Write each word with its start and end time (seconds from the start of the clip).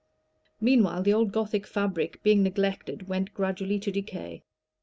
Meanwhile 0.59 1.03
the 1.03 1.13
old 1.13 1.31
Gothic 1.31 1.67
fabric, 1.67 2.23
being 2.23 2.41
neglected, 2.41 3.07
went 3.07 3.35
gradually 3.35 3.77
to 3.81 3.91
decay. 3.91 4.41